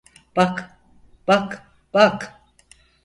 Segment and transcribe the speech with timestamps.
[0.35, 0.77] Bak,
[1.27, 1.63] bak,
[1.93, 2.41] bak.